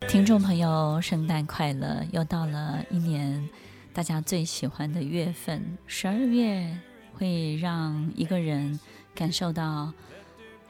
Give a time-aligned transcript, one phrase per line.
[0.00, 2.04] 听众朋友，圣诞快乐！
[2.12, 3.48] 又到了一年
[3.92, 6.78] 大家最喜欢的月份，十二月
[7.14, 8.78] 会让一个人
[9.14, 9.92] 感受到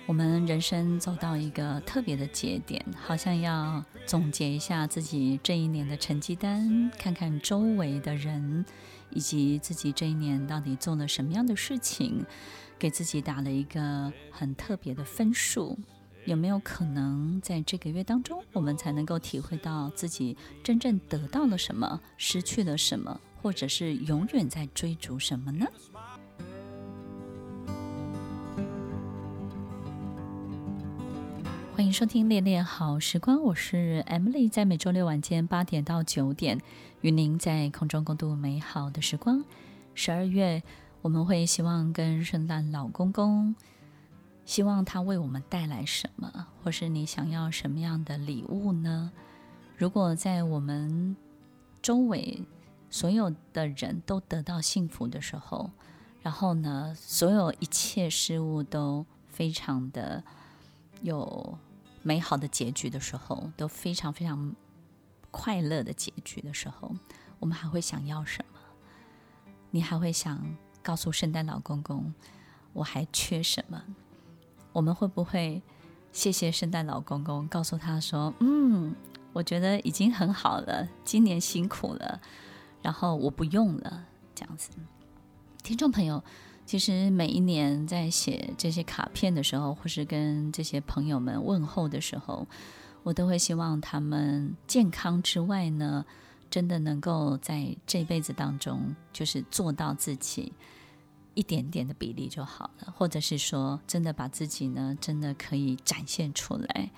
[0.07, 8.65] 我们人生走到一个特别的节点，好像要总结一下自己这一年的成绩单，看看周围的人
[9.11, 12.25] 以及自己这一年到底做了什么样的事情，
[12.79, 15.77] 给自己打了一个很特别的分数。
[16.27, 25.65] 有没有可能在这个月当中，我们才能够体会到自己真正得到了什么，失去了什么，或者是永远在追逐什么呢？
[31.77, 36.61] 欢迎收听《恋恋好时光》，我是 Emily，在每周六晚间八点到九点，
[37.03, 39.45] 与您在空中共度美好的时光。
[39.95, 40.65] 十二月，
[41.03, 43.55] 我们会希望跟圣诞老公公。
[44.47, 49.13] 希望他为我们带来什么，或是你想要什么样的礼物呢？
[49.77, 51.15] 如果在我们
[51.83, 52.43] 周围
[52.89, 55.71] 所有的人都得到幸福的时候，
[56.23, 60.23] 然后呢，所有一切事物都非常的
[61.03, 61.59] 有
[62.03, 64.55] 美好的结局的时候，都非常非常
[65.33, 66.95] 快乐的结局的时候，
[67.41, 68.61] 我们还会想要什么？
[69.73, 72.15] 你还会想告诉圣诞老公公，
[72.73, 73.83] 我还缺什么？
[74.77, 75.63] 我们会不会
[76.13, 78.95] 谢谢圣诞老公公，告诉他说：“嗯，
[79.33, 82.21] 我觉得已经很好了，今年辛苦了，
[82.83, 84.05] 然后我不用了。”
[84.37, 84.69] 这样子，
[85.63, 86.23] 听众朋友，
[86.67, 92.47] 其实每一年在写这些卡片的时候，或是跟这些朋友们问候的时候，
[93.03, 96.05] 我都会希望他们健康之外呢，
[96.51, 100.53] 真的能够在这辈子当中，就是做到自己。
[101.37, 106.91] 一点点的比例就好了，或者是说，真的把自己呢，真的可以展现出来。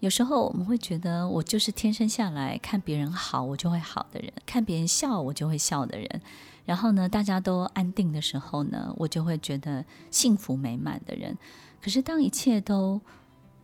[0.00, 6.22] 有时候我们会觉得，我就是天生下来看别人好，我就会好的人；看别人笑，我就会笑的人。
[6.64, 11.36] 然后呢，大家都安定的时候呢，我就会觉得幸福美满的人。
[11.82, 12.98] 可是当一切都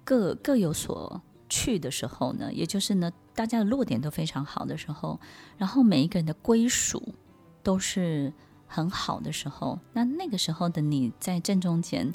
[0.05, 5.19] 各各有所去的时候呢，也就是呢，大家的落点都非常好的时候，
[5.57, 7.15] 然后每一个人的归属
[7.63, 8.31] 都是。
[8.67, 12.11] 很好的时候，那那个时候的你在正中间，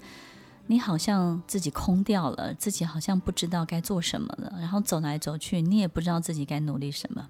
[0.67, 7.29] 你好像自己空掉了，自己好像不知道该做什么了，然后走来走去，你也不知道自己该努力什么。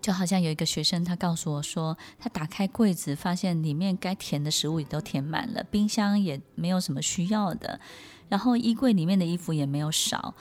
[0.00, 7.80] 就好像有一个学生，他告诉我说，他打开柜子，发现里面该填的食物也都填满了，冰箱也没有什么需要的，
[8.28, 10.34] 然后衣柜里面的衣服也没有少，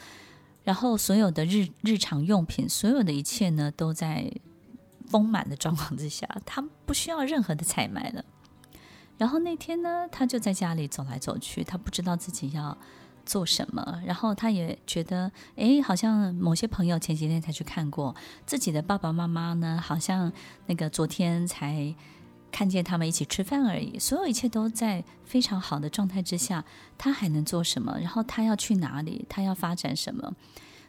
[0.63, 4.31] 然后所有的日日常用品，所有的一切呢，都在。
[5.07, 8.23] 丰满的状况之下，他不需要任何的采买了。
[9.17, 12.77] 然后那天呢，他就在家里走来走去，他不知道自己要
[13.25, 13.99] 做什么。
[14.05, 20.31] 然后他也觉得，哎，好像某些朋友前几天才去看过自己的爸爸妈妈呢，好像
[20.67, 21.95] 那个昨天才
[22.51, 23.97] 看见他们一起吃饭而已。
[23.97, 26.63] 所有一切都在非常好的状态之下，
[26.95, 27.97] 他还能做什么？
[27.99, 29.25] 然后他要去哪里？
[29.27, 30.33] 他要发展什么？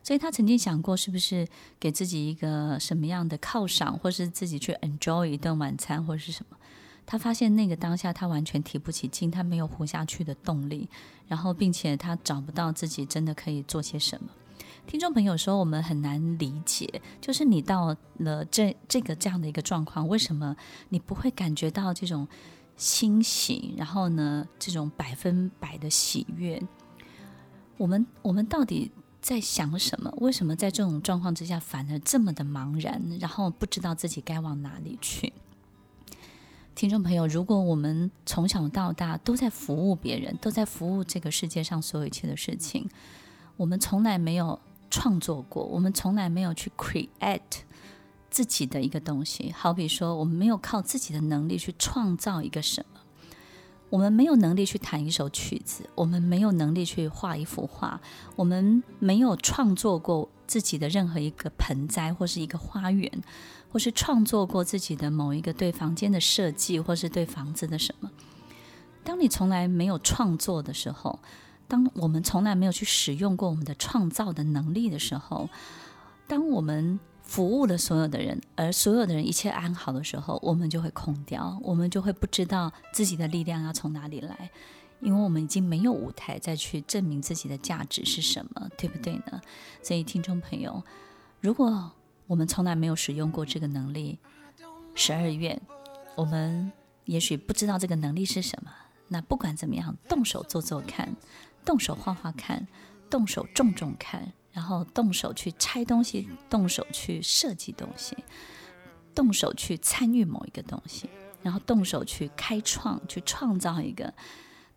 [0.08, 1.46] 所以他曾经想过，是不是
[1.78, 6.56] 给自己一个什么样的犒赏，或是自己去 enjoy 一顿晚餐，或者是什么？
[7.04, 10.88] 他发现那个当下，他完全提不起劲，他没有活下去的动力，
[11.26, 14.30] 然后并且他找不到自己真的可以做些什么。
[14.86, 20.56] 听众朋友说，我们很难理解，就是你到了这这个这样的一个状况，为什么
[20.88, 22.26] 你不会感觉到这种
[22.78, 26.62] 欣喜，然后呢，这种百分百的喜悦？
[27.76, 28.90] 我们我们到底？
[29.20, 30.12] 在想什么？
[30.18, 35.32] 为什么在这种状况之下反而这么的茫然，然后不知道自己该往哪里去？
[36.74, 42.88] 听众朋友，如果我们从小到大都在服务别人，都在服务这个世界上所有一切的事情，
[43.56, 47.62] 我们从来没有创作过，我们从来没有去 create
[48.30, 49.50] 自己的一个东西。
[49.50, 52.97] 好比说，我们没有靠自己的能力去创造一个什么。
[53.90, 58.00] 我们没有能力去弹一首曲子，我们没有能力去画一幅画，
[58.36, 63.10] 我们没有创作过自己的任何一个盆栽或是一个花园，
[63.72, 68.10] 或是创作过自己的某一个对房间的设计，或是对房子的什么。
[69.04, 71.18] 当你从来没有创作的时候，
[71.66, 75.48] 当我们从来没有去使用过我们的创造的能力的时候，
[76.26, 84.50] 当我们服务了所有的人，而所有的人一切安好的时候，我们就会空掉，我们就会不知道自己的力量要从哪里来，
[85.00, 89.40] 因为我们已经没有舞台再去证明自己的价值是什么，对不对呢？
[89.82, 90.82] 所以，听众朋友，
[91.42, 91.92] 如果
[92.26, 94.18] 我们从来没有使用过这个能力，
[94.94, 95.60] 十二月，
[96.16, 96.72] 我们
[97.04, 98.72] 也许不知道这个能力是什么。
[99.08, 101.14] 那不管怎么样，动手做做看，
[101.62, 102.66] 动手画画看，
[103.10, 104.32] 动手种种看。
[104.58, 108.16] 然后动手去拆东西，动手去设计东西，
[109.14, 111.08] 动手去参与某一个东西，
[111.44, 114.12] 然后动手去开创，去创造一个，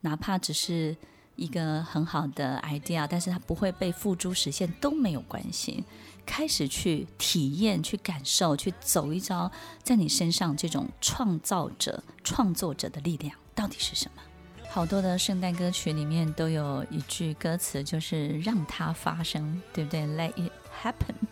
[0.01, 0.95] 哪怕只是
[1.36, 5.83] 一个很好的 idea，但是它不会被付诸实现都没有关系。
[6.28, 9.51] 开始去体验、去感受、去走一遭，
[9.81, 14.22] 在你身上这种创造者、创作者的力量到底是什么？
[14.73, 20.50] 好多的圣诞歌曲里面都有一句歌词，就是让它发生，对不对？Let it
[20.81, 21.27] happen。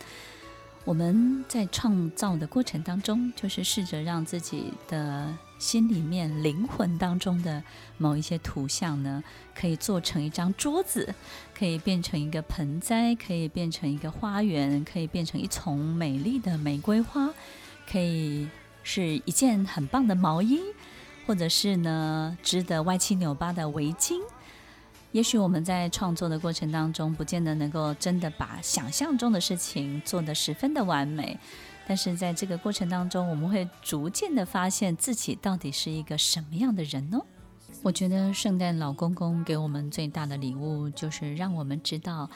[0.83, 7.63] 我们在创造的过程当中，就是试着让自己的心里面、灵魂当中的
[7.97, 9.23] 某一些图像呢，
[9.55, 11.15] 可以做成一张桌子，
[11.57, 17.29] 可以变成一个盆栽，可以变成一个花园，可以变成一丛美丽的玫瑰花，
[17.89, 18.49] 可以
[18.83, 20.59] 是一件很棒的毛衣。
[21.29, 24.15] 或者是呢，织的歪七扭八的围巾。
[25.11, 31.37] 也许我们在创作的过程当中，不见得能够真的把想象中的事情做得十分的完美，
[31.87, 37.19] 但是在这个过程当中，我们会逐渐的发现自己到底是一个什么样的人呢？
[37.83, 42.27] 我觉得圣诞老公公给我们最大的礼物，就是让我们知道，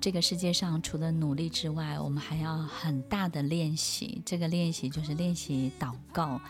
[0.00, 4.22] 这个世界上除了努力之外，我们还要很大的练习。
[4.24, 6.40] 这个练习就是练习祷告。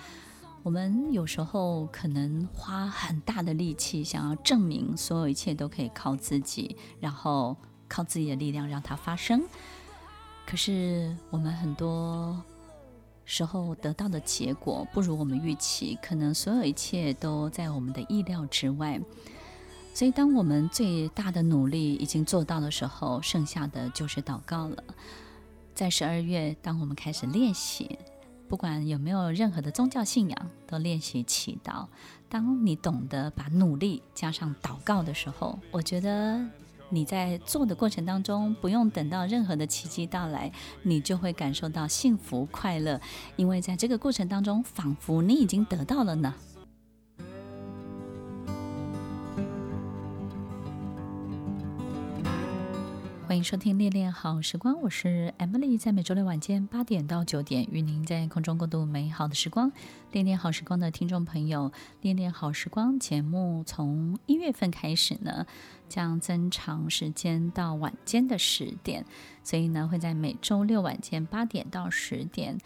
[0.62, 7.56] 我们有时候可能花很大的力气，想要证明所有一切都可以靠自己，然后
[7.88, 9.42] 靠自己的力量让它发生。
[10.46, 12.42] 可是我们很多
[13.24, 19.00] 时候得到的结果不如我们预期，可能所有一切都在我们的意料之外。
[19.94, 24.84] 所以，当我们最大的努力已经做到的时候，剩下的就是祷告了。
[25.74, 27.98] 在十二月，当我们开始练习。
[28.50, 31.86] 不管有没有任何的宗教信仰，都练习祈祷。
[32.28, 36.44] 当你懂得把努力加上祷告的时候，我觉得
[36.88, 40.50] 你在做的过程当中，不用等到任何的奇迹到来，
[40.82, 43.00] 你就会感受到幸福快乐，
[43.36, 46.34] 因为在这个过程当中，仿佛你已经得到了呢。
[53.30, 59.70] 欢迎收听《恋恋好时光》，我是 Emily，在每周六晚间八点到九点，与您在空中共度美好的时光。
[60.10, 65.46] 《恋恋好时光》的听众朋友，《恋恋好时光》节目从一月份开始呢，
[65.88, 69.06] 将增长时间到晚间的十点，
[69.44, 72.58] 所以呢，会在每周六晚间八点到十点。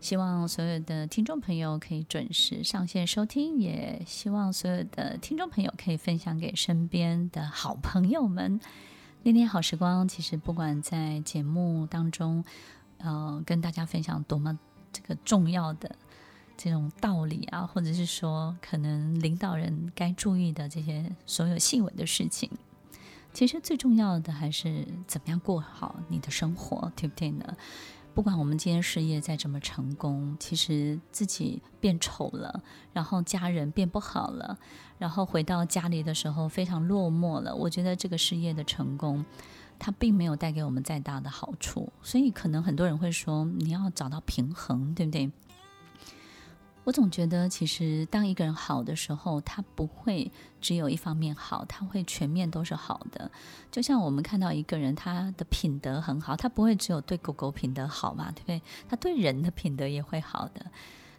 [0.00, 8.58] 希望所有的听众朋友可以准时上线收听，也希望所有的听众朋友可以分享给身边的好朋友们。
[9.22, 12.42] 那天好时光，其实不管在节目当中，
[12.98, 14.58] 呃，跟大家分享多么
[14.92, 15.94] 这个重要的
[16.56, 22.50] 这种道理啊，或者是说可能领导人该注意的这些所有细微的事情，
[23.34, 27.56] 其实最重要的还是怎么样过好你的生活，对不对呢？
[28.14, 32.62] 不管我们今天事业再怎么成功，其实自己变丑了，
[32.92, 34.58] 然后家人变不好了，
[34.98, 37.54] 然后回到家里的时候非常落寞了。
[37.54, 39.24] 我觉得这个事业的成功，
[39.78, 41.92] 它并没有带给我们再大的好处。
[42.02, 45.30] 所以可能很多人会说，你要找到平衡，对不对？
[46.84, 53.30] 我总觉得，其实当一个人好的时候，他不会只有一方面好，他会全面都是好的。
[53.70, 58.62] 就像我们看到一个人，他的品德很好，他不会只有对狗狗品德好嘛，对不对？
[58.88, 60.66] 他对人的品德也会好的。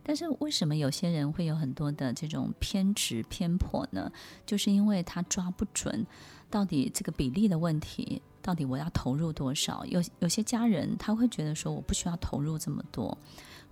[0.04, 4.12] 但是为什么有些人会有很多的这种偏执偏颇呢？
[4.48, 6.06] 就是因为他抓不准
[6.50, 9.86] 到底这个比例的问题，到底我要投入多少？
[9.86, 13.16] 有有些家人他会觉得说，我不需要投入这么多。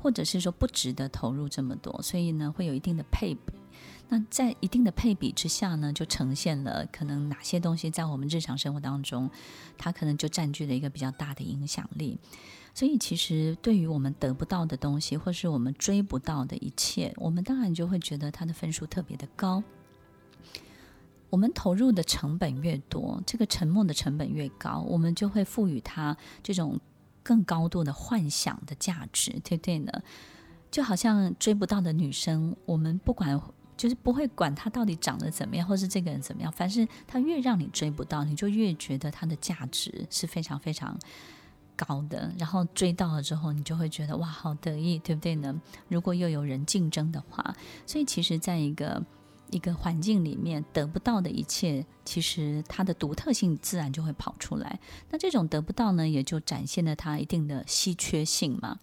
[0.02, 3.54] 或者是说不值得投入这么多，所以呢，会有一定的配比。
[4.12, 9.30] 那在一定的配比之下呢，就呈现了可能哪些东西在我们日常生活当中，
[9.78, 12.18] 它可能就占据了一个比较大的影响力。
[12.74, 19.62] 所以其实对于我们得不到的东西，或是我们追不到的一切，我们当然就会觉得它的分数特别的高。
[21.30, 26.80] 我们投入的成本越多，这个沉默的成本越高，我们就会赋予它这种。
[27.24, 29.92] 更高度的幻想的价值，对不对呢？
[30.72, 33.42] 就好像追不到的女生，我们不管，
[33.76, 40.96] 就是不会管她到底长得怎么样，或是这个人怎么样，凡是她越让你追不到，你就越觉得她的价值是非常非常
[41.76, 45.60] 高的，然后追到了之后，你就会觉得哇，好得意，对不对呢？
[45.88, 47.56] 如果又有人竞争的话，
[47.88, 49.04] 所以其实在一个
[49.52, 54.80] 一个环境里面得不到的一切，其实它的独特性自然就会跑出来。
[55.10, 58.80] 那这种得不到呢，也就展现了它一定的稀缺性嘛。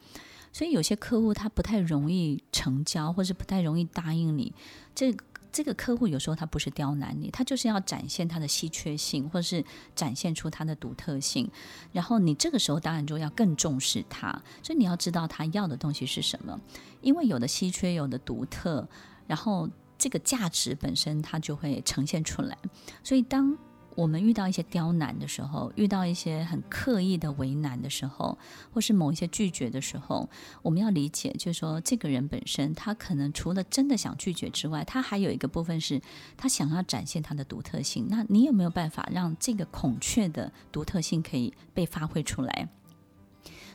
[0.52, 4.54] 所以有些客户他不太容易成交，或是不太容易答应你。
[4.94, 5.14] 这
[5.52, 9.62] 这个客户有时候他不是刁难你，他就是要展现他的稀缺性，或是
[9.94, 11.50] 展现出他的独特性。
[11.92, 14.30] 然后你这个时候当然就要更重视他，
[14.62, 16.58] 所以你要知道他要的东西是什么。
[17.02, 18.88] 因为有的稀缺，有的独特，
[19.26, 19.68] 然后
[19.98, 22.56] 这个价值本身它就会呈现出来。
[23.02, 23.56] 所以当
[23.94, 28.36] 我们遇到一些刁难的时候，遇到一些很刻意的为难的时候，
[28.70, 30.28] 或是某一些拒绝的时候，
[30.60, 36.02] 我们要理解，就是说这个人本身他可能除了真的想拒绝之外，他还有一个部分是
[36.36, 38.06] 他想要展现他的独特性。
[38.10, 42.68] 那你有没有办法让这个孔雀的独特性可以被发挥出来？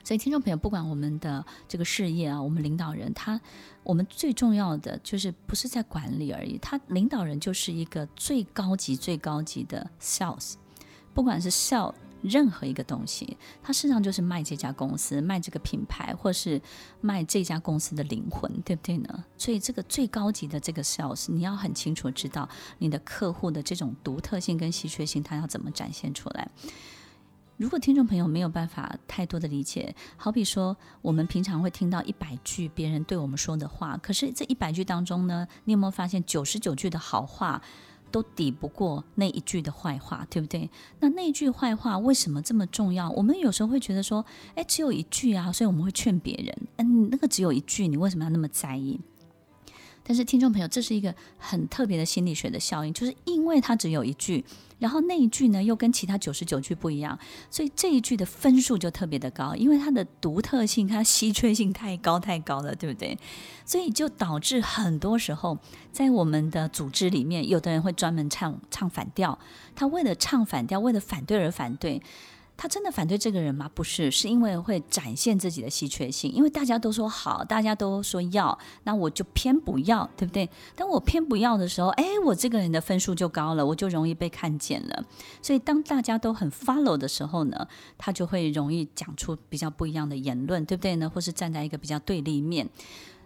[0.03, 3.39] 所以，听众朋友，不管我们的这个事业啊，我们领导人他，
[3.83, 6.57] 我们最重要的就是不是在管理而已。
[6.57, 10.53] 他领导人就是一个最高级、最高级的 sales，
[11.13, 16.61] 不管是 sell 任何一个东西，他实际上就是卖这家公司、卖这个品牌，或是
[16.99, 19.25] 卖这家公司的灵魂，对不对呢？
[19.37, 26.47] 所以，这个最高级的这个 sales，你要很清楚知道你的客户的这种独特性跟稀缺性，他要怎么展现出来。
[27.61, 37.61] 如果听众朋友没有办法太多的理解，好比说我们平常会听到一百句别人对我们说的话，可是这一百句当中呢，你有没有发现九十九句的好话
[38.09, 40.71] 都抵不过那一句的坏话，对不对？
[41.01, 43.11] 那那一句坏话为什么这么重要？
[43.11, 44.25] 我们有时候会觉得说，
[44.55, 48.99] 哎，只有一句啊，所以我们会劝别人，嗯，那个只有一句，你为什么要那么在意？
[50.03, 54.43] 但是听众朋友，这是一个很特别的心理学的效应，就是因为它只有一句，
[54.81, 57.17] 然后那一句呢又跟其他九十九句不一样，
[57.51, 63.15] 所以这一句的分数就特别的高，因为它的独特性、它稀缺性太高太高了，对不对？
[63.63, 65.59] 所以就导致很多时候
[65.91, 69.37] 在我们的组织里面，有的人会专门唱唱反调，
[69.75, 72.01] 他为了唱反调，为了反对而反对。
[72.61, 73.67] 他真的反对这个人吗？
[73.73, 76.31] 不是，是因为会展现自己的稀缺性。
[76.31, 80.47] 因为大家都说好，大家都说要，那我就偏不要，对不对？
[80.75, 85.03] 当我偏不要的时候，哎，我这个人的分数就高了，我就容易被看见了。
[85.41, 91.09] 所以当大家都很 follow 的时候呢，他就会容易讲出比较不一样的言论，对不对呢？
[91.09, 92.69] 或是站在一个比较对立面。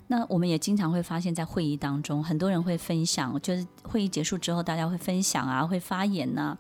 [0.07, 6.57] 那我们也经常会发现，在会议当中，很多人会分享，就是会议结束之后，大家会分享啊，会发言呐、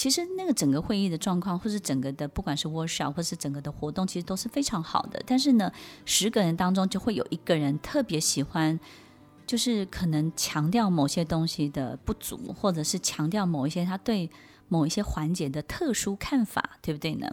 [0.00, 5.22] 其实那个整个会议的状况，或是整个的不管是 workshop 或是整个的活动，其实都是非常好的。
[5.26, 5.70] 但是呢，
[6.06, 8.80] 十个人当中就会有一个人特别喜欢，
[9.46, 14.30] 就是可能强调某些东西的不足，或者是强调某一些他对
[14.68, 17.28] 某一些环节的特殊看法，对不对呢？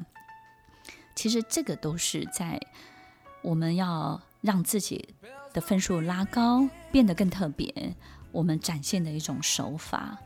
[1.16, 2.60] 其实这个都是在
[3.44, 5.08] 我们要让自己
[5.54, 7.96] 的分数拉高，变得更特别，
[8.34, 10.18] 我们展现的一种手法。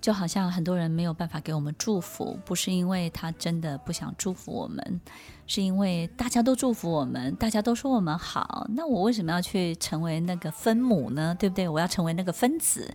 [0.00, 5.00] 就好像很多人没有办法给我们祝福，不是因为他真的不想祝福我们，
[5.46, 11.34] 是因为大家都祝福我们，大家都说我们好，那我为什么要去成为那个分母呢？
[11.38, 11.68] 对不对？
[11.68, 12.94] 我要成为那个分子，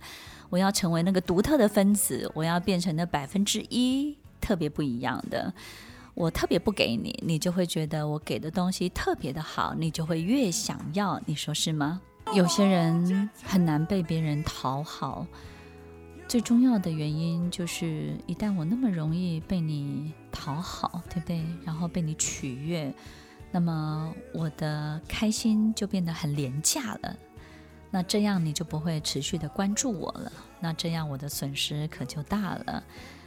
[0.49, 5.53] 我要成为那个独特的分子，我要变成那百分之一，特别不一样的。
[6.15, 11.99] 我特别不给你，你就会觉得我给的东西特别的好，你就会越想要，你说是吗？
[12.33, 15.25] 有些人很难被别人讨好。
[16.27, 21.45] 最重要的原因就是，一旦我那么容易被你讨好，对不对？
[21.63, 22.91] 然后被你取悦，
[23.51, 27.15] 那么我的开心就变得很廉价了。
[27.91, 30.31] 那这样你就不会持续的关注我了。
[30.59, 32.83] 那这样我的损失可就大了。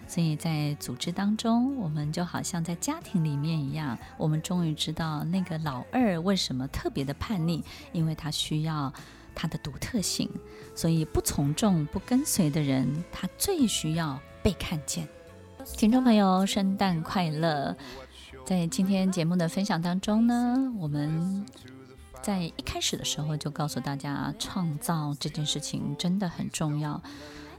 [0.08, 7.62] 所以在组织当中，我们就好像在家庭里面一样，我们终于知道那个老二为什么特别的叛逆，
[7.92, 8.92] 因为他需要。
[9.36, 10.28] 它的独特性，
[10.74, 15.06] 所以不从众、不跟随的人，他最需要被看见。
[15.76, 17.76] 听众朋友，圣诞快乐！
[18.46, 21.44] 在今天节目的分享当中呢，我们
[22.22, 27.02] 在一开始的时候就告诉大家，创造这件事情真的很重要。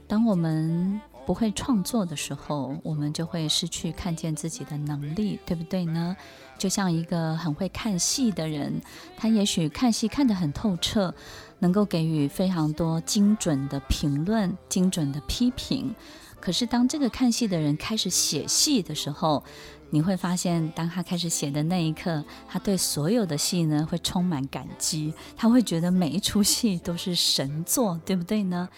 [0.06, 6.16] 当我们不会创作的时候，我们就会失去看见自己的能力，对不对呢？
[6.56, 8.80] 就像一个很会看戏的人，
[9.16, 11.14] 他也许看戏看得很透彻。
[11.60, 15.94] 能够给予非常多精准的评论、精准的批评。
[16.40, 19.42] 可是，当这个看戏的人开始写戏的时候，
[19.90, 28.68] 你会发现，当他开始写的那一刻，他对所有的戏呢会充满感激，他会觉得每一出戏都是神作，对不对呢？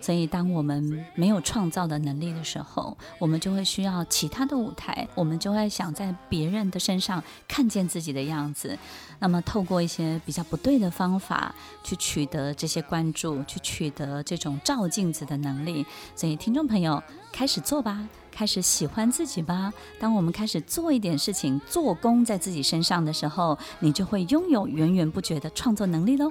[0.00, 8.78] 所以，当我们没有创造的能力的时候，我们就会需要其他的舞台，我们就会想在别人的身上看见自己的样子。
[9.18, 15.84] 那么，透过一些比较不对的方法去取得这些关注，去取得这种照镜子的能力。
[16.14, 19.74] 所以，听众朋友，开始做吧，开始喜欢自己吧。
[19.98, 26.30] 当我们开始做一点事情，做工在自己身上的时候，你就会拥有源源不绝的创作能力喽。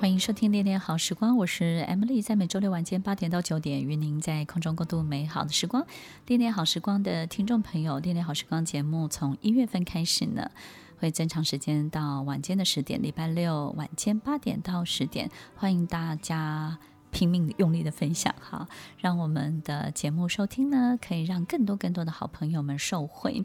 [0.00, 5.84] 欢迎收听《恋恋好时光》，我是 Emily，在每周六晚间八点到九点，与您在空中共度美好的时光。
[6.26, 10.50] 《恋恋好时光》的听众朋友，《恋恋好时光》节目从一月份开始呢，
[11.02, 16.78] 会增长时间到晚间的十点，礼拜六晚间八点到十点，欢迎大家
[17.10, 18.68] 拼命用力的分享哈，
[18.98, 23.44] 让我们的节目收听呢，可以让更多更多的好朋友们受惠。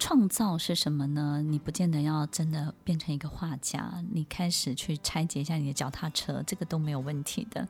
[0.00, 1.40] 创造是什么呢？
[1.42, 7.68] 你不见得要真的变成一个画家，你开始去拆解一下你的脚踏车，这个都没有问题的。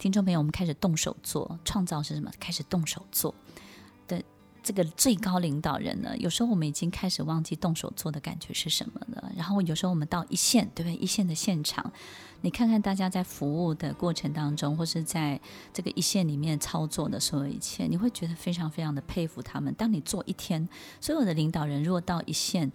[0.00, 2.32] 听众朋友，我们开始动手做，创造是什么？
[2.40, 3.32] 开始动手做
[4.66, 6.16] 这个最高领导人呢？
[6.18, 9.30] 有时候我们已经开始忘记动手做的感觉是什么了。
[9.36, 10.96] 然后有时候我们到一线，对不对？
[10.96, 11.92] 一线的现场。
[12.40, 15.40] 你看看大家在服务的过程当中，或是在
[15.72, 19.72] 这个一线里面操作的所有一切，你会觉得非常非常的佩服他们。
[19.74, 20.68] 当你做一天，
[21.00, 22.72] 所有的领导人如果到一线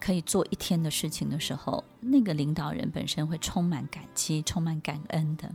[0.00, 5.54] 可以做一天的事情的时候，那个领导人本身会充满感激、充满感恩的，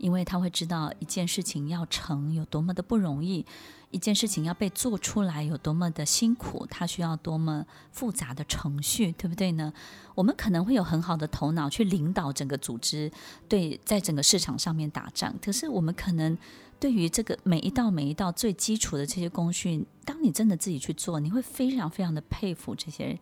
[0.00, 3.46] 因为他会知道一件事情要成有多么的不容易。
[3.92, 9.72] 一件事情要被做出来有多么的辛苦，它需要多么复杂的程序，对不对呢？
[10.14, 13.10] 我们可能会有很好的头脑去领导整个组织，
[13.48, 15.34] 对，在整个市场上面打仗。
[15.42, 16.38] 可是我们可能
[16.78, 23.18] 对于这个每一道每一道最基础的这些工序，当你真的自己去做，你会非常非常的佩服这些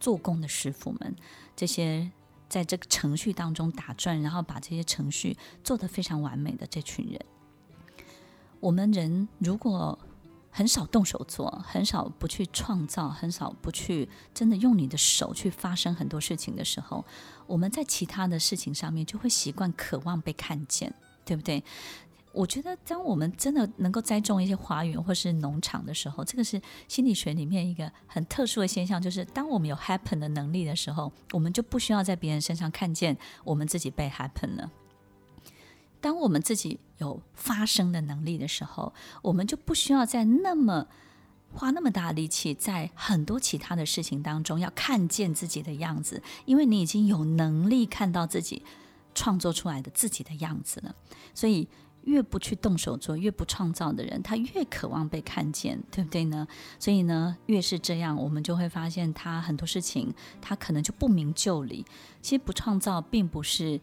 [0.00, 1.14] 做工的师傅们，
[1.54, 2.10] 这些
[2.48, 7.20] 在这个程序当中打转，然后把这些程序做得非常完美的这群人。
[8.60, 9.98] 我们人如果
[10.50, 17.04] 很少动手做，很少不去创造，很少不去真的用你的手去发生很多事情的时候，
[17.46, 20.94] 我们在其他的事情上面就会习惯渴望被看见，
[21.26, 21.62] 对不对？
[22.36, 34.70] 我觉得，当我们真的能够栽种一些花园或是农场的时候，这个是心理学里面一个很特殊的现象，就是当我们有 happen 的能力的时候，我们就不需要在别人身上看见我们自己被 happen 了。
[35.98, 40.88] 当我们自己有发声的能力的时候，我们就不需要再那么
[41.54, 48.62] 花那么大力气，在很多其他的事情当中要看见自己的样子，因为你已经有能力看到自己
[49.14, 50.94] 创作出来的自己的样子了。
[51.34, 51.66] 所以，
[52.06, 56.48] 越不去动手做，越不创造的人，他越渴望被看见，对不对呢？
[56.80, 61.84] 所以呢，越是这样，我们就会发现他很多事情，他可能就不明就里。
[62.22, 63.80] 其实不创造，并不是。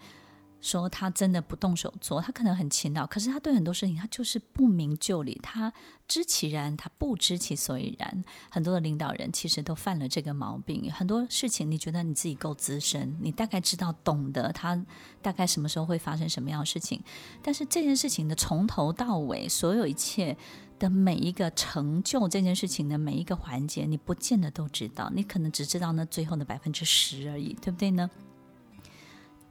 [0.63, 5.71] 说他真的不动手做，他可能很勤劳，可是他对很多事情他就是不明就里，他
[6.08, 8.23] 知其然，他不知其所以然。
[8.49, 10.89] 很多的领导人其实都犯了这个毛病。
[10.89, 14.82] 很多事情你觉得你自己够资深，你大概知道懂得他
[15.21, 17.04] 大概什么时候会发生什么样的事情，
[17.41, 20.38] 但是这件事情的从头到尾，所有一切
[20.80, 28.10] 的每一个成就这件事情的每一个环节，你不见得都知道，你可能只知道那最后的百分之十而已，对不对呢？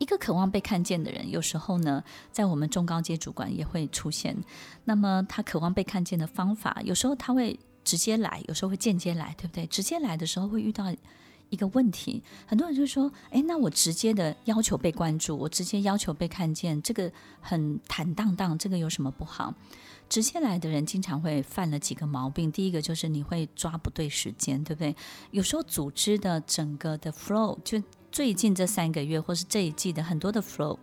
[0.03, 4.37] 一个渴望被看见的人，有时候呢，在我们中高阶主管也会出现。
[4.85, 9.65] 那么他渴望被看见的方法，有时候他会直接来，有时候会间接来，对不对？
[9.69, 10.93] 直接来的时候会遇到
[11.51, 17.09] 一个问题，很多人就说：“诶，那我直接的要求被关注，我直接要求被看见，这个
[17.41, 19.55] 很坦荡荡，这个有什么不好？”
[20.11, 24.97] 直接来的人经常会犯了几个毛病，第一个就是你会抓不对时间，对不对？
[25.31, 27.81] 有时候组织的整个的 flow 就。
[28.13, 30.79] 最近这三个月，或是这一季的很多的 flow，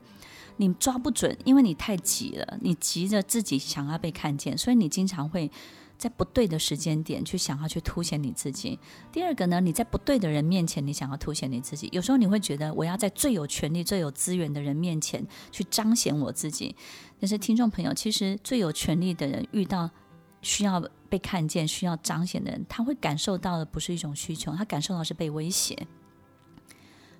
[0.58, 5.50] 你抓不准，因为你太急了，你急着自己想要被看见，所以你经常会
[5.96, 8.80] 在不对的时间点去想要去凸显你自己。
[9.12, 16.76] 第二个呢，你在不对的人面前，你想要凸显你自己，有时候你会觉得我要在最有权力、最有资源的人面前去彰显我自己。
[17.20, 19.88] 但是听众朋友，其实最有权力的人遇到
[20.42, 25.78] 需要被看见、需要彰显的人，他会感受到的不是一种需求，他感受到是被威胁。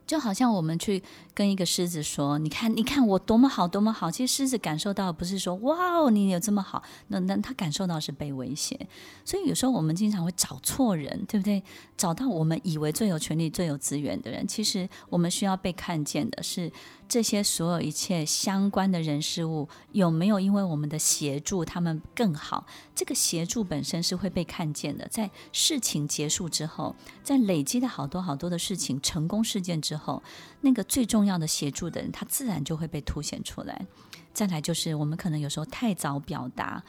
[0.10, 1.04] 就好像我们去
[1.36, 8.88] 跟一个狮子说：“你看，你看我多么好，多么好。”其实狮子感受到不是说“哇哦，你有这么好”，那那他感受到是被威胁。
[9.24, 11.63] 所以有时候我们经常会找错人，对不对？
[11.95, 16.72] 找到我们以为最有权力、最有资源的人，其实我们需要被看见的是。
[17.10, 22.67] 这些所有一切相关的人事物，有没有因为我们的协助，他们更好？
[22.93, 25.08] 这个协助本身是会被看见的。
[25.08, 30.23] 在事情结束之后，在累积的好多好多的事情成功事件之后候，
[30.62, 33.85] 那个最重要的协助的人，他自然就会被凸显出来。
[34.33, 36.83] 再来就是我们可能有时候太早表达。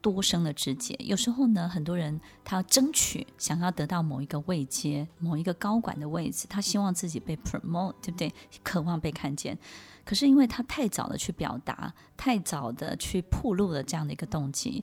[0.00, 8.34] 多生的枝节，有时候呢，很多人他要争取，想要得到某一个位阶、某一个高管的位置，他希望自己被 promote，对不对？
[8.64, 9.56] 渴望被看见。
[10.04, 14.82] 可是因为他太早的去表达，太早的去铺露了这样的一个动机，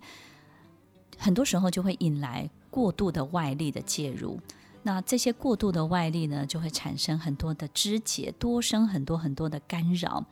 [1.17, 4.39] 很多时候就会引来过度的外力的介入。
[4.81, 10.25] 那这些过度的外力呢，就会产生很多的枝节，多生很多很多的干扰。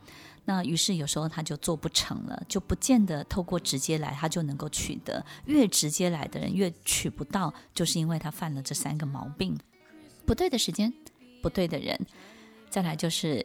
[0.46, 5.22] 那于是有时候他就做不成了，就不见得透过直接来他就能够取得。
[5.44, 9.54] 越直接来的人越取不到，就是因为他犯了这三个毛病：
[10.24, 10.90] 不对的时间，
[11.42, 12.00] 不对的人，
[12.70, 13.44] 再来就是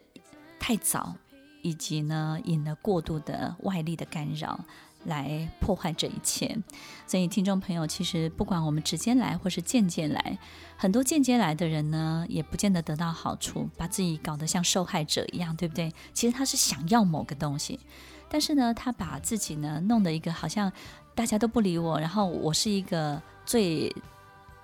[0.57, 1.13] 太早，
[1.61, 4.57] 以及呢引了过度的外力的干扰。
[5.05, 6.57] 来破坏这一切，
[7.05, 10.37] 所以听众朋友，其实不管我们直接来或是间接来，
[10.77, 15.91] 很多间接来的人呢，也不见得得到好处，把自己搞得像受害者一样，对不对？
[16.13, 17.79] 其实他是想要某个东西，
[18.29, 20.71] 但是呢，他把自己呢弄得一个好像
[21.13, 23.93] 大家都不理我，然后我是一个最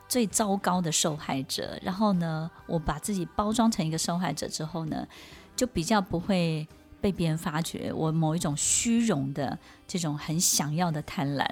[0.08, 5.08] 最糟糕的受害者，然后呢，我把自己包装成一个受害者之后呢，
[5.56, 6.68] 就比较不会。
[7.02, 9.58] 被别人发觉我某一种虚荣的
[9.88, 11.46] 这种很想要的贪婪，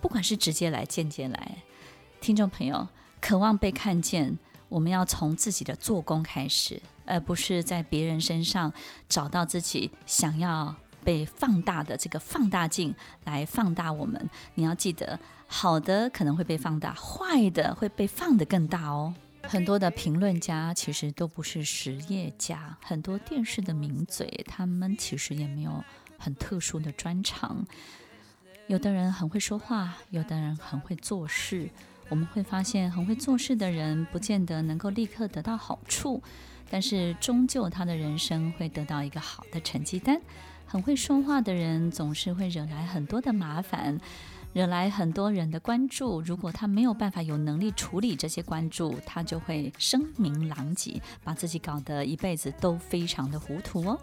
[0.00, 1.58] 不管是直接来、间接来，
[2.20, 2.88] 听众朋友
[3.20, 4.38] 渴望被看见，
[4.68, 8.72] 我们要从自己的做工开始，而不是在别人身上
[9.08, 14.28] 找到自己想要被放大的这个放大镜来放大我们。
[14.54, 19.14] 你要记得，好的可能会被放大，坏的会被放得更大哦。
[19.42, 25.82] 很多的评论家其实都不是实业家，很多电视的名嘴，他们其实也没有
[26.18, 27.66] 很特殊的专长。
[28.68, 31.68] 有的人很会说话，有的人很会做事。
[32.08, 36.22] 我们会发现，很会做事的人不见得能够立刻得到好处，
[36.68, 40.20] 但是终究他的人生会得到一个好的成绩单。
[40.66, 44.00] 很会说话的人总是会惹来很多的麻烦。
[44.52, 54.00] 惹来很多人的关注，如果他没有办法有能力处理这些关注，他就会声名狼藉，把自己搞得一辈子都非常的糊涂哦。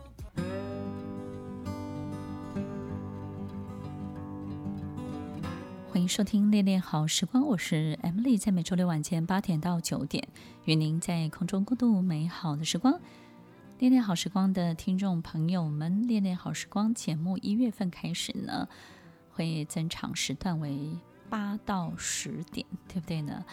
[5.91, 10.25] 欢迎收听《恋恋好时光》，我是 Emily，在每周六晚间八点到九点，
[10.63, 12.93] 与您在空中共度美好的时光。
[13.79, 18.69] 《恋恋好时光》的听众朋友们，《恋恋好时光》节目一月份开始呢，
[19.37, 20.89] 会增长时段为
[21.29, 23.45] 八到十点，对不对呢？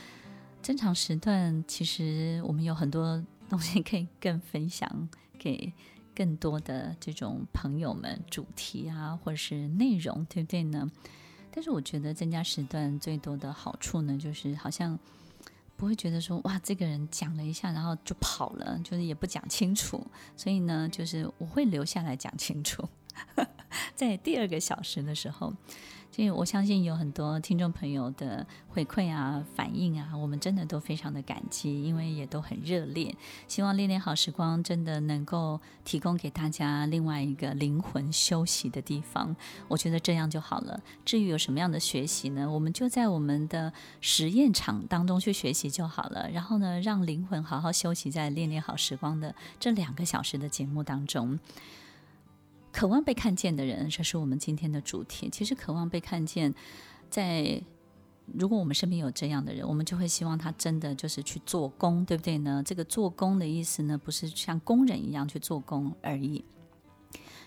[0.63, 5.71] 增长时段其实我们有很多东西可以更分享给
[6.15, 10.91] 更多的这种朋友们，主题啊，或者是内容，对不对呢？
[11.51, 14.99] 但是我觉得增加时段最多的好处呢，就是好像
[15.77, 22.89] 不会觉得说哇，这个人讲了一下，然后就跑了，就是也不讲清楚，所以呢，就是我会留下来讲清楚。
[23.95, 25.53] 在第二个小时的时候，
[26.11, 33.15] 就我相信有很多听众朋友的回馈啊、反应啊，我们真的都非常的感激，因为也都很热烈。
[33.49, 39.35] 希望恋恋好时光真的能够提供给大家另外一个灵魂休息的地方，
[39.69, 40.81] 我觉得这样就好了。
[41.05, 42.51] 至于有什么样的学习呢？
[42.51, 46.31] 我们就在我们的实验场当中去学习就好了。
[46.31, 51.39] 然后呢，让灵魂好好休息在恋恋好时光的这两个小时的节目当中。
[52.75, 55.31] 渴望被看见的人，这是我们今天的主题。
[55.31, 56.53] 其实，渴望被看见，
[57.09, 57.63] 在
[58.27, 62.61] 如果我们身边有这样的人，我们就会希望他真的就是去做工，对不对呢？
[62.67, 66.45] 这个做工的意思呢，不是像工人一样去做工而已。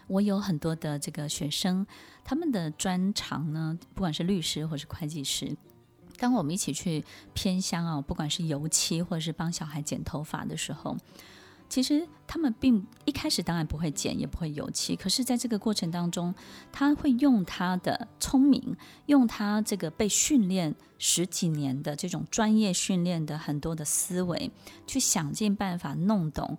[0.07, 1.85] 我有很多的这个学生，
[2.23, 5.57] 他们的专长呢，不管是律师或是会计师，
[6.17, 10.95] 当我们一起去偏乡啊，不管是油漆或者是帮小孩剪头发的时候。
[11.69, 14.95] 其实他们并一开始当然不会剪，也不会油漆。
[14.95, 16.33] 可是，在这个过程当中，
[16.71, 18.75] 他会用他的聪明，
[19.07, 24.49] 用他这个被训练十几年的这种专业训练的很多的思维，
[24.85, 26.57] 去想尽办法弄懂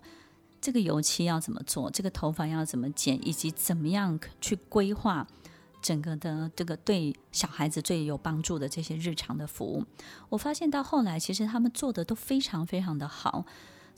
[0.61, 5.25] 这个油漆要怎么做，这个头发要怎么剪，以及怎么样去规划
[5.81, 9.83] 整个的这个对小孩子最有帮助的这些日常的服务。
[10.29, 13.45] 我发现到后来，其实他们做的都非常非常的好。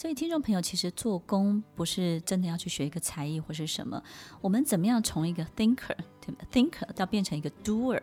[0.02, 4.02] 所以，听众朋友，其实做工不是真的要去学一个才艺或是什么。
[4.42, 8.02] 我们怎么样从一个 thinker 对 thinker 到变成一个 doer，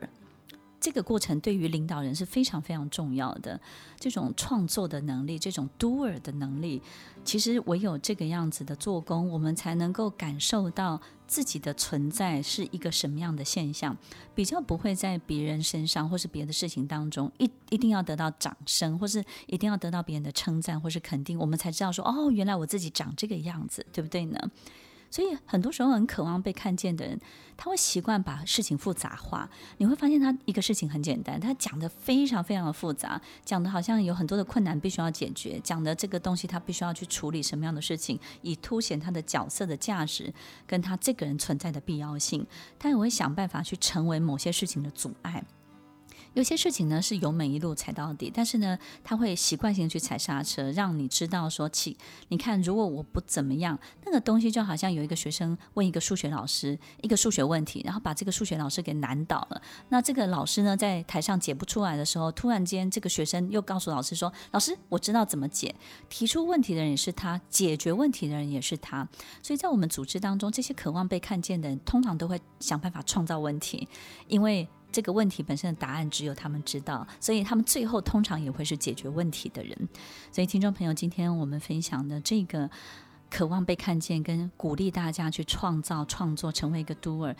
[0.89, 3.61] 这个过程对于领导人是非常非常重要的。
[4.01, 6.81] 这种创作的能力，这种 doer 的能力，
[7.27, 13.95] 其实唯有这个样子的做工，我们才能够感受到自己的存在是一个什么样的现象，
[14.35, 24.51] 比较不会在别人身上或是别的事情当中一一定要得到掌声，或是一定要得到别人的称赞或是肯定，我们才知道说哦，原来我自己长这个样子，对不对呢？
[25.11, 27.19] 所以很多时候很渴望被看见的人，
[27.57, 29.49] 他会习惯把事情复杂化。
[29.79, 40.33] 你会发现他一个事情很简单，他讲得非常非常的复杂，讲得好像有很多的困难必须要解决，讲的这个东西他必须要去处理什么样的事情，以凸显他的角色的价值
[40.67, 42.47] 跟他这个人存在的必要性。
[42.79, 45.43] 他也会想办法去成为某些事情的阻碍。
[46.39, 51.97] 有些事情呢是油门一路踩到底，但是呢，他会习惯性去踩刹车，让你知道说起，
[52.29, 59.61] 你看，如果我不怎么样，那个东西就好像有一个学生问一个数学老师一个数学问题，然后把这个数学老师给难倒了。
[59.89, 65.75] 那这个老师呢，在台上解不出来的时候，突然间这个学生又告诉老师说：“老师，我知道怎么解。”
[66.09, 69.09] 提出问题的人也是他，解决问题的人也是他。
[69.43, 73.89] 所以在我们组织当中，这些渴望被看见的人，通常都会想办法创造问题，
[74.29, 74.69] 因为。
[74.91, 79.77] 这个问题本身的答案只有他们知道，所以他们最后通常也会是解决问题的人。
[80.33, 82.69] 所以，听众朋友，今天我们分享的这个
[83.31, 87.35] 渴望被看见，跟鼓励大家去创造、创作，成为一个 doer，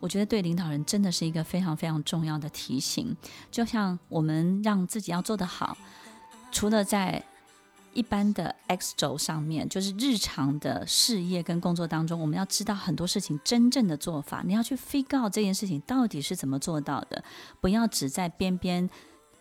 [0.00, 3.16] 我觉得对领导人真的是一个非常非常重要的提醒。
[3.50, 5.76] 就像我们让自己要做得好，
[6.50, 7.24] 除了在
[7.98, 14.40] 一般的 X 轴上面，就是日常的事业跟工作当中，我们要知道很多事情真正的做法。
[14.46, 17.24] 你要去 figure 这件事情到底是怎么做到的，
[17.60, 18.88] 不要只在边边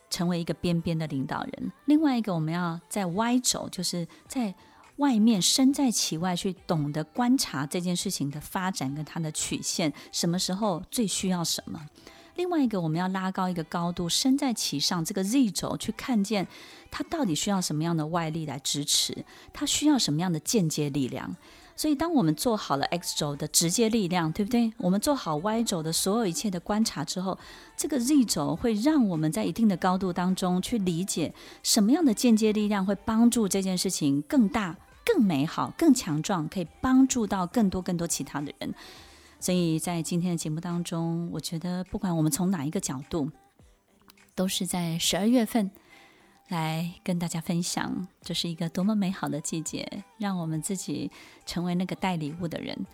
[0.10, 1.72] 成为一个边边的领导人。
[1.86, 4.56] 另外一个，我们要在 Y 轴，就是在
[4.96, 11.80] 外面身在其外，去懂得观察这件事情的发展跟它的曲线，什么时候最需要什么。
[12.38, 16.48] 另外一个，我们要拉高一个高度，身在其上，这个 Z 轴去看见
[16.90, 21.36] 它到底需要什么样的外力来支持，它需要什么样的间接力量。
[21.76, 24.72] 所以，当我们做好了 X 轴的直接力量，对不对？
[24.78, 27.38] 我们做好 Y 轴的所有一切的观察之后，
[27.76, 38.74] 这个 Z 轴会让我们在一定的高度当中去理解什么样的间接力量会帮助这件事情更大、更美好、更强壮，可以帮助到更多更多其他的人。
[39.40, 43.32] 所以在今天的节目当中，我觉得不管我们从哪一个角度，
[44.36, 45.70] 都是在十二月份
[46.50, 51.12] 来跟大家分享，这是一个多么美好的季节，让我们自己
[51.46, 52.86] 成为那个带礼物的人，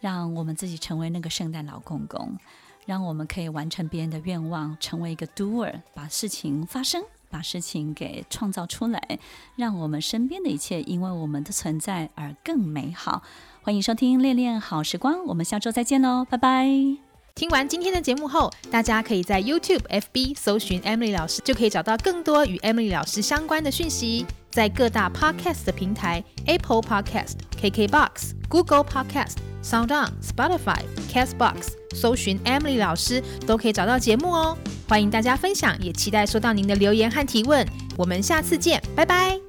[0.00, 2.36] 让我们自己成为那个圣诞老公公，
[2.84, 9.18] 让我们可以完成别人的愿望，成为一个 doer，把事情发生，把事情给创造出来，
[9.56, 13.22] 让我们身边的一切因为我们的存在而更美好。
[13.64, 16.66] 欢迎收听《恋恋好时光》，我们下周再见喽，拜拜！
[17.32, 24.26] 听完今天的节目后，大家可以在 YouTube、FB 搜寻 Emily 老师，就可以找到更多与 Emily 老师相关的讯息。
[24.50, 34.58] 在各大 Podcast 的平台，Apple Podcast、KKBox、Google Podcast、SoundOn、Spotify、Castbox，搜寻 Emily 老师都可以找到节目哦。
[34.88, 37.64] 欢迎大家分享，也期待收到您的留言和提问。
[37.96, 39.41] 我们下次见，拜拜！